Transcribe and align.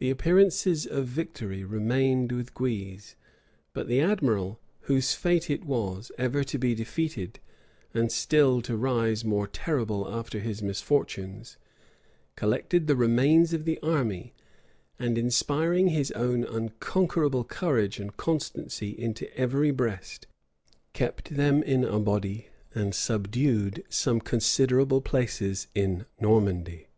The 0.00 0.10
appearances 0.10 0.86
of 0.86 1.06
victory 1.06 1.62
remained 1.62 2.32
with 2.32 2.52
Guise, 2.52 3.14
but 3.74 3.86
the 3.86 4.00
admiral, 4.00 4.58
whose 4.90 5.12
fate 5.12 5.48
it 5.48 5.60
ever 5.60 5.68
was 5.68 6.10
to 6.48 6.58
be 6.58 6.74
defeated, 6.74 7.38
and 7.94 8.10
still 8.10 8.60
to 8.62 8.76
rise 8.76 9.24
more 9.24 9.46
terrible 9.46 10.12
after 10.12 10.40
his 10.40 10.64
misfortunes, 10.64 11.58
collected 12.34 12.88
the 12.88 12.96
remains 12.96 13.52
of 13.52 13.66
the 13.66 13.78
army; 13.84 14.34
and 14.98 15.16
inspiring 15.16 15.90
his 15.90 16.10
own 16.10 16.42
unconquerable 16.42 17.44
courage 17.44 18.00
and 18.00 18.16
constancy 18.16 18.88
into 18.98 19.32
every 19.38 19.70
breast, 19.70 20.26
kept 20.92 21.36
them 21.36 21.62
in 21.62 21.84
a 21.84 22.00
body, 22.00 22.48
and 22.74 22.96
subdued 22.96 23.84
some 23.88 24.18
considerable 24.20 25.00
places 25.00 25.68
in 25.72 26.04
Normandy. 26.18 26.88